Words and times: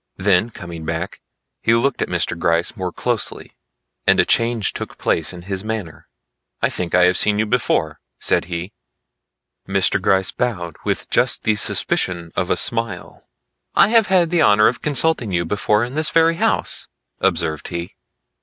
Then 0.17 0.49
coming 0.49 0.83
back, 0.83 1.21
he 1.61 1.75
looked 1.75 2.01
at 2.01 2.07
Mr. 2.09 2.35
Gryce 2.35 2.75
more 2.75 2.91
closely 2.91 3.51
and 4.07 4.19
a 4.19 4.25
change 4.25 4.73
took 4.73 4.97
place 4.97 5.31
in 5.31 5.43
his 5.43 5.63
manner. 5.63 6.07
"I 6.59 6.69
think 6.69 6.95
I 6.95 7.03
have 7.05 7.19
seen 7.19 7.37
you 7.37 7.45
before," 7.45 7.99
said 8.19 8.45
he. 8.45 8.73
Mr. 9.67 10.01
Gryce 10.01 10.31
bowed 10.31 10.77
with 10.83 11.11
just 11.11 11.43
the 11.43 11.55
suspicion 11.55 12.31
of 12.35 12.49
a 12.49 12.57
smile. 12.57 13.29
"I 13.75 13.89
have 13.89 14.07
had 14.07 14.31
the 14.31 14.41
honor 14.41 14.67
of 14.67 14.81
consulting 14.81 15.31
you 15.31 15.45
before 15.45 15.85
in 15.85 15.93
this 15.93 16.09
very 16.09 16.37
house," 16.37 16.87
observed 17.19 17.67
he. 17.67 17.95